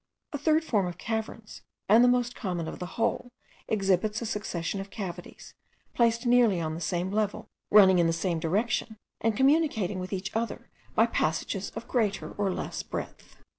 A 0.33 0.39
third 0.39 0.63
form 0.63 0.87
of 0.87 0.97
caverns, 0.97 1.61
and 1.87 2.03
the 2.03 2.07
most 2.07 2.35
common 2.35 2.67
of 2.67 2.79
the 2.79 2.87
whole, 2.97 3.29
exhibits 3.67 4.19
a 4.19 4.25
succession 4.25 4.81
of 4.81 4.89
cavities, 4.89 5.53
placed 5.93 6.25
nearly 6.25 6.59
on 6.59 6.73
the 6.73 6.81
same 6.81 7.11
level, 7.11 7.49
running 7.69 7.99
in 7.99 8.07
the 8.07 8.11
same 8.11 8.39
direction, 8.39 8.97
and 9.19 9.37
communicating 9.37 9.99
with 9.99 10.11
each 10.11 10.35
other 10.35 10.71
by 10.95 11.05
passages 11.05 11.69
of 11.75 11.87
greater 11.87 12.31
or 12.31 12.49
less 12.51 12.81
breadth. 12.81 13.35